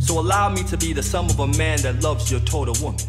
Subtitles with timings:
[0.00, 3.00] So allow me to be the sum of a man that loves your total woman.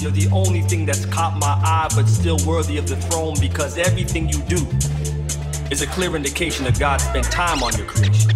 [0.00, 3.76] You're the only thing that's caught my eye, but still worthy of the throne because
[3.76, 4.56] everything you do
[5.70, 8.30] is a clear indication that God spent time on your creation.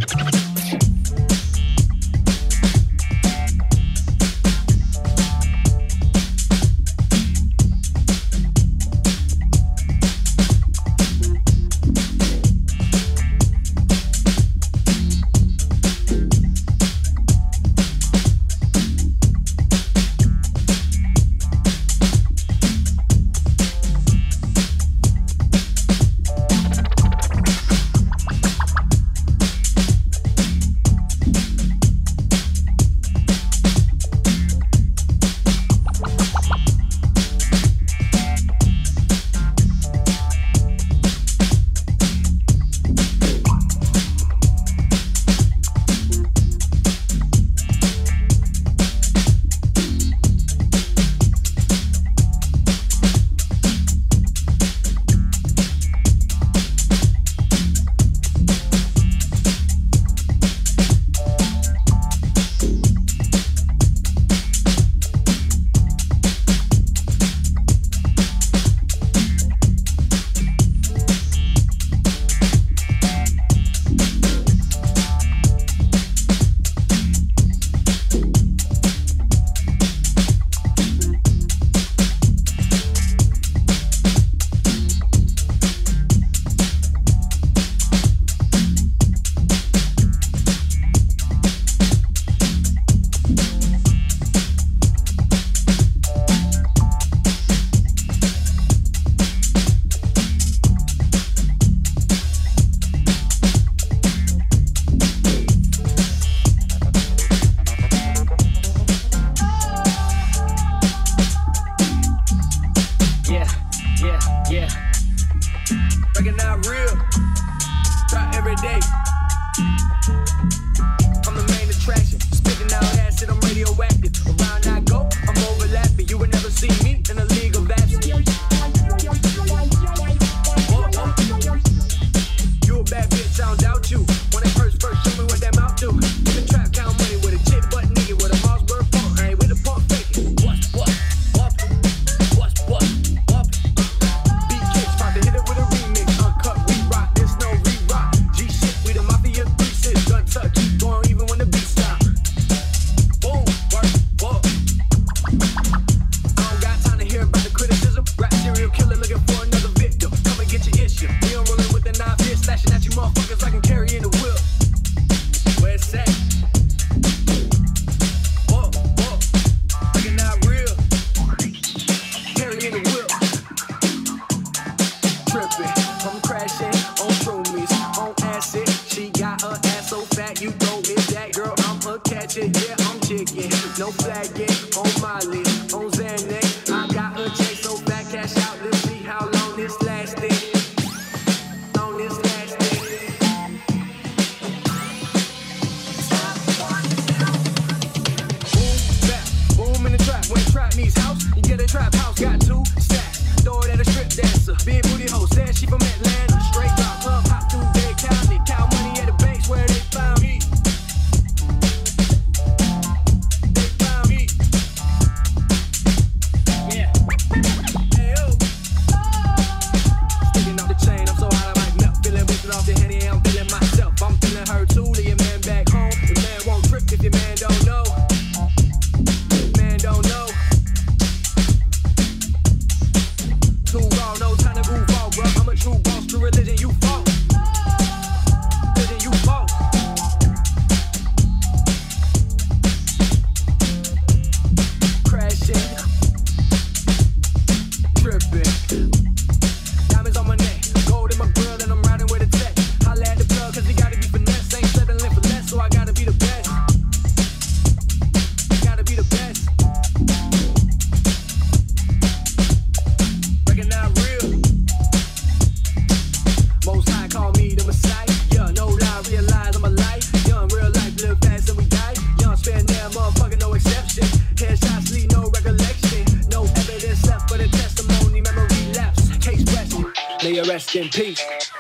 [281.29, 281.60] Thank you.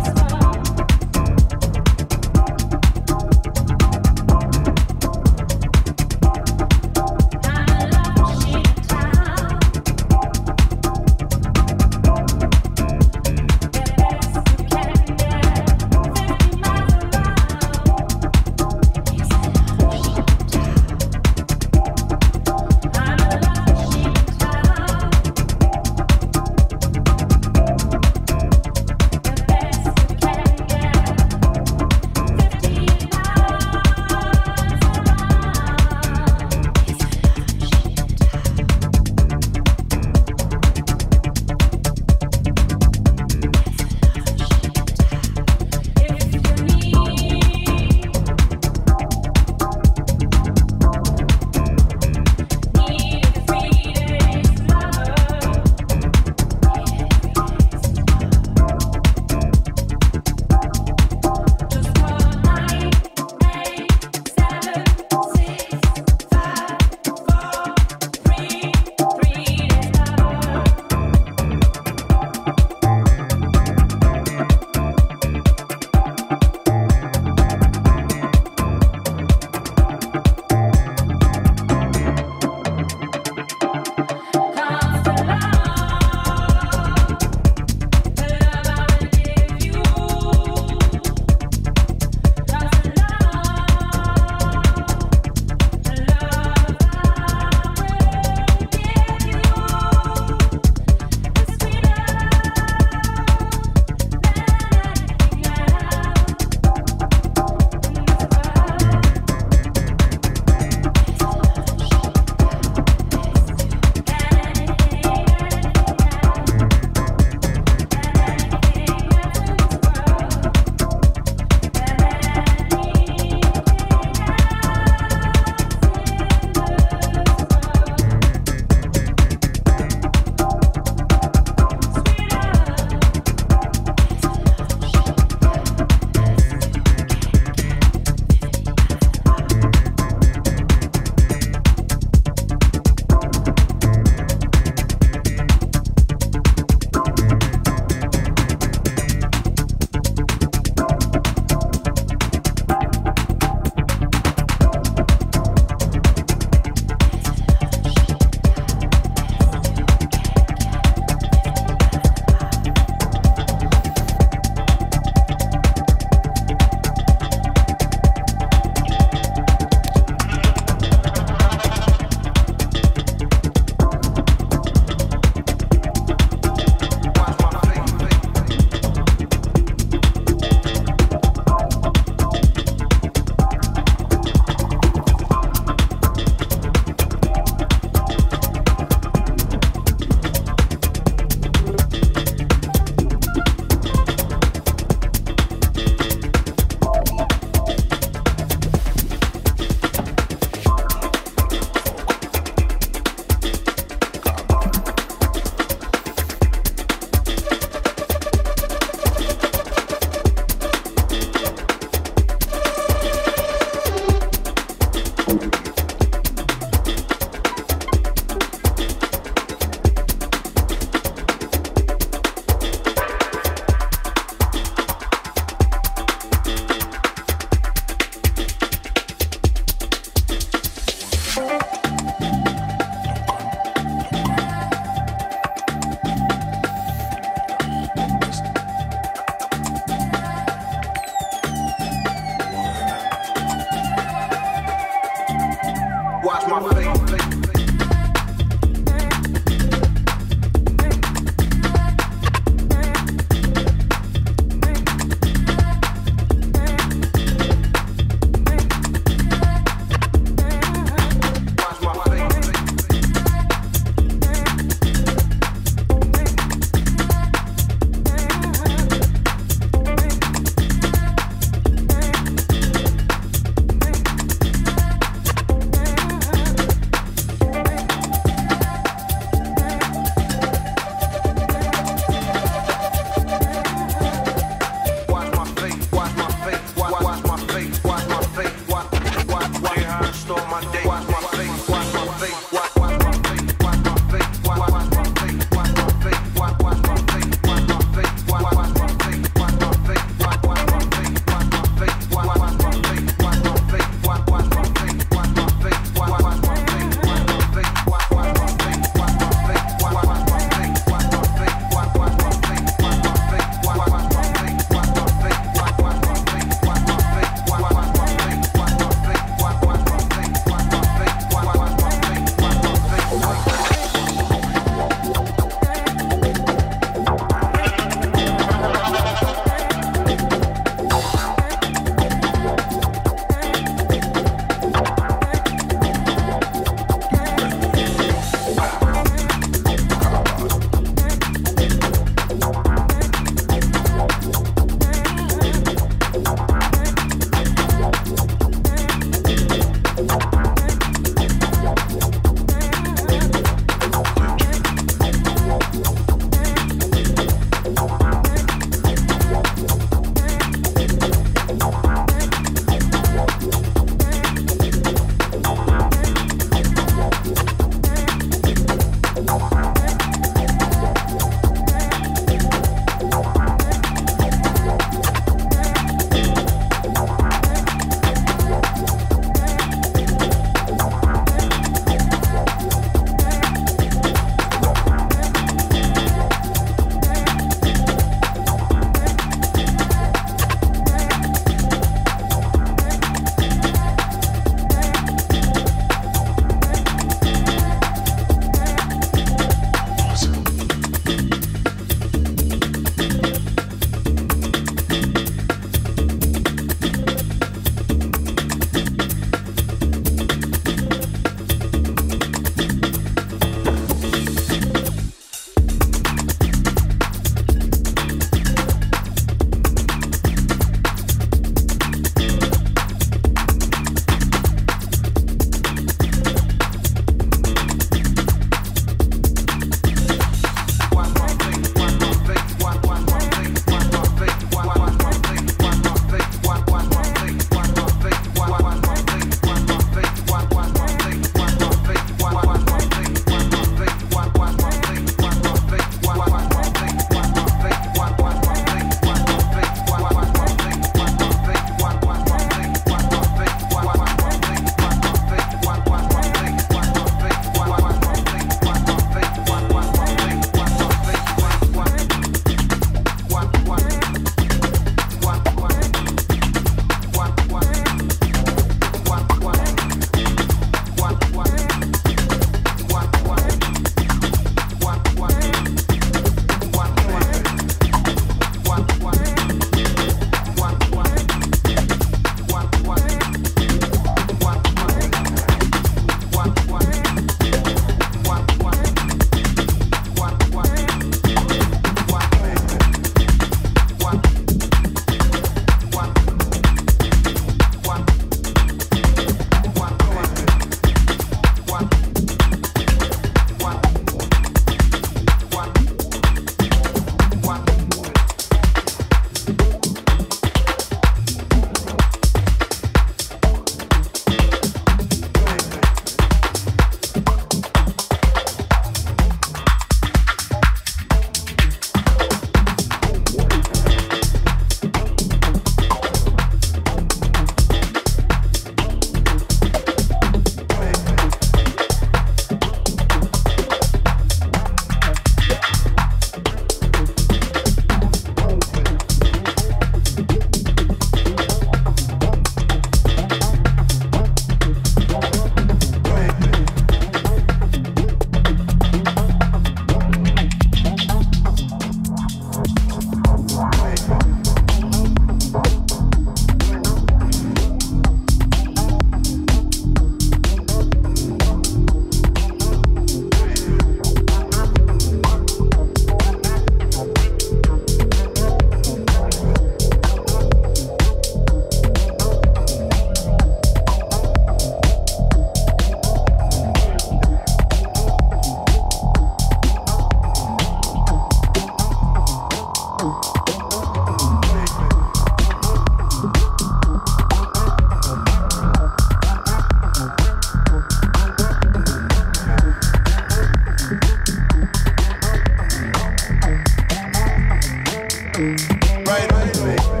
[598.41, 600.00] Right away.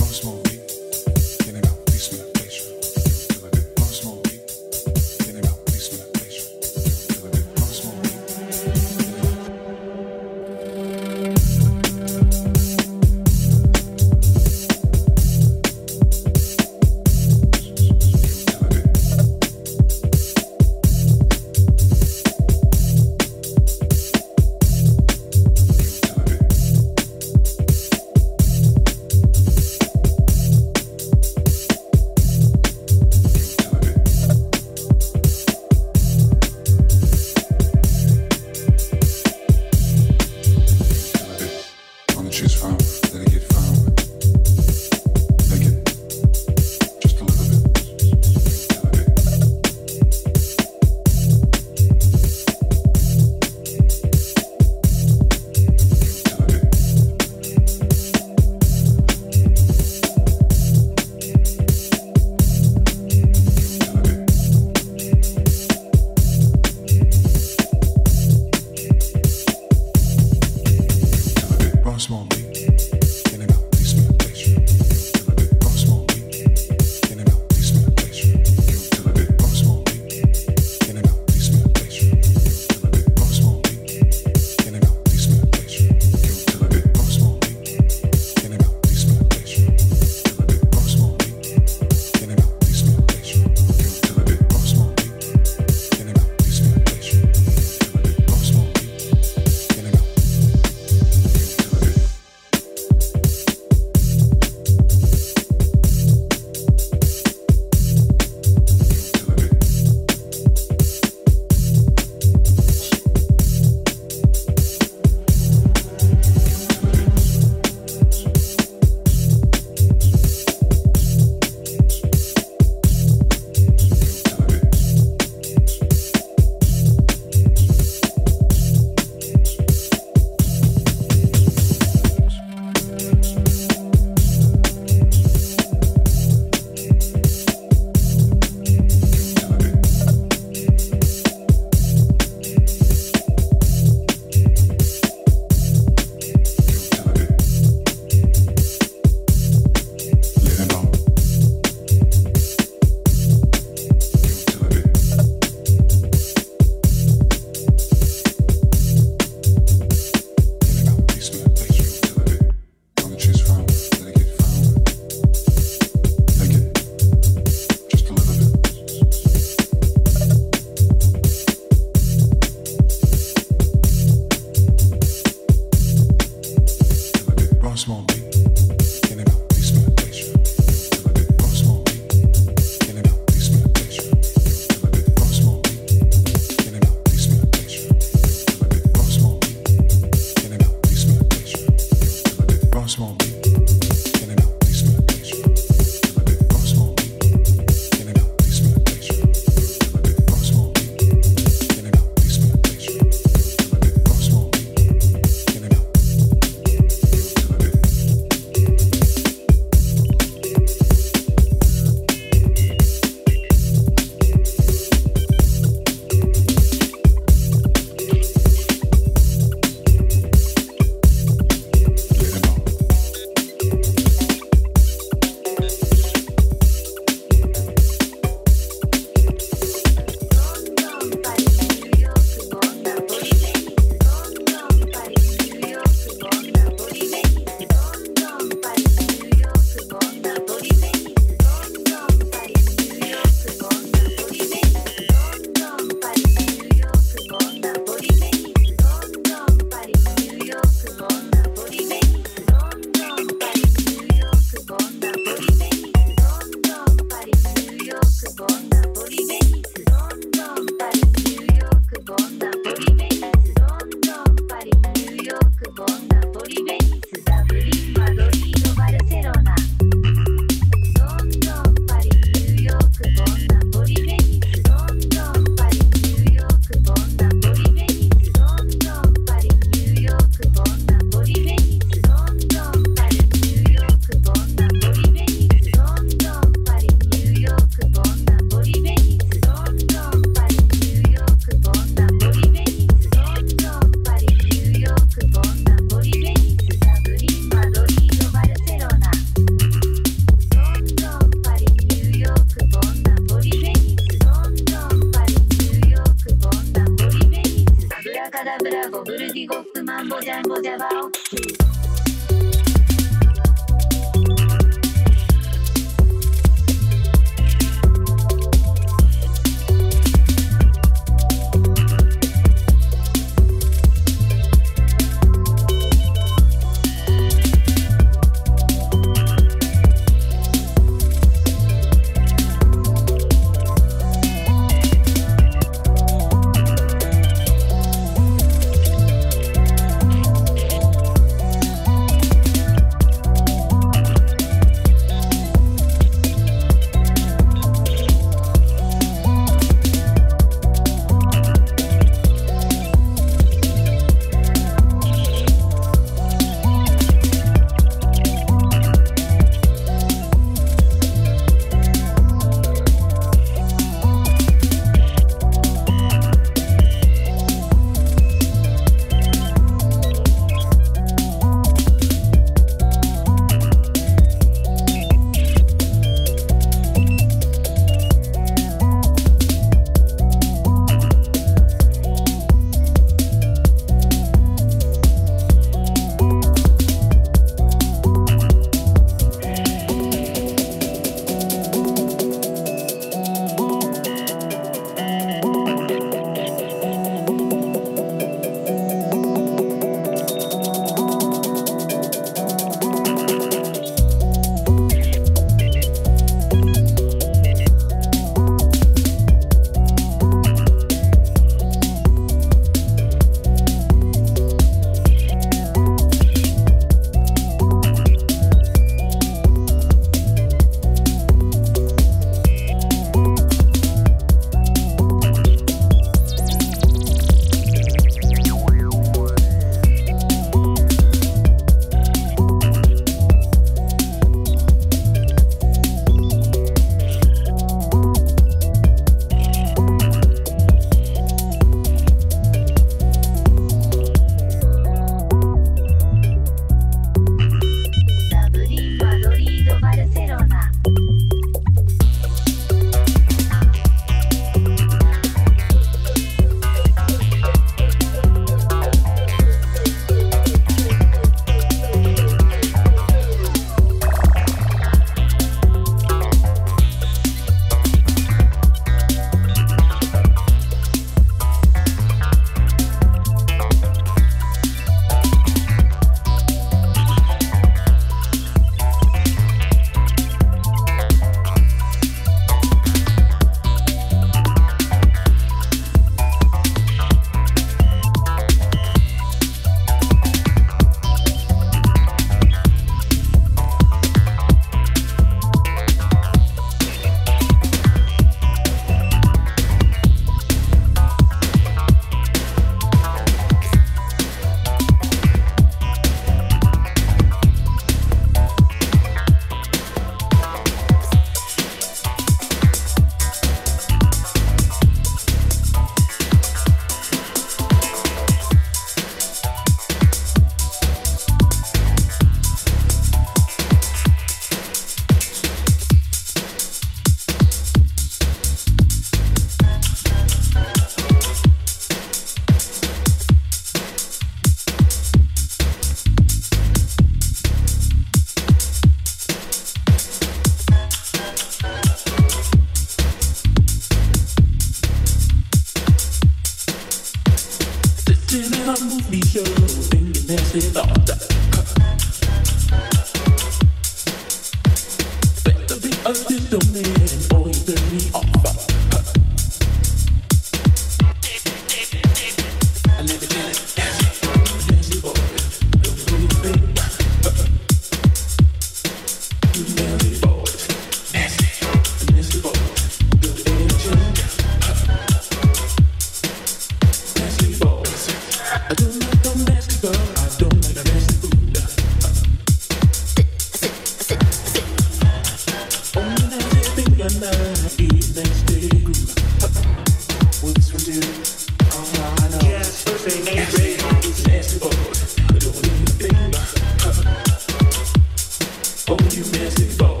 [598.97, 600.00] First name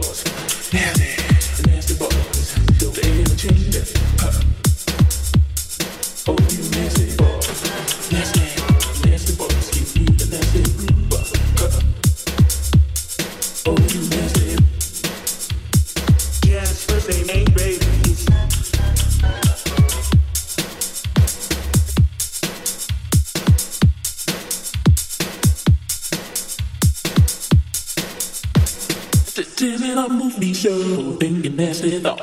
[31.81, 32.15] 知道。